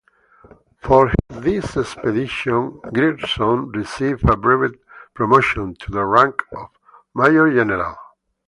For 0.81 1.11
this 1.29 1.77
expedition 1.77 2.79
Grierson 2.91 3.69
received 3.69 4.27
a 4.27 4.35
brevet 4.35 4.79
promotion 5.13 5.75
to 5.75 5.91
the 5.91 6.03
rank 6.07 6.41
of 6.57 6.69
major 7.13 7.53
general. 7.53 7.97